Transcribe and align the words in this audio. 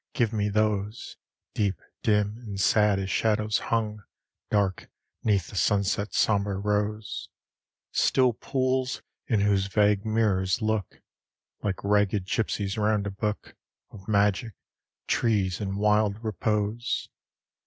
give 0.13 0.33
me 0.33 0.49
those, 0.49 1.15
Deep, 1.53 1.79
dim, 2.01 2.35
and 2.39 2.59
sad 2.59 2.97
as 2.97 3.07
shadows 3.11 3.59
hung 3.59 4.01
Dark 4.49 4.89
'neath 5.23 5.49
the 5.49 5.55
sunset's 5.55 6.17
sombre 6.17 6.57
rose: 6.57 7.29
Still 7.91 8.33
pools, 8.33 9.03
in 9.27 9.41
whose 9.41 9.67
vague 9.67 10.03
mirrors 10.03 10.59
look 10.59 11.03
Like 11.61 11.83
ragged 11.83 12.25
gipsies 12.25 12.79
round 12.79 13.05
a 13.05 13.11
book 13.11 13.53
Of 13.91 14.07
magic 14.07 14.53
trees 15.05 15.61
in 15.61 15.75
wild 15.77 16.23
repose. 16.23 17.07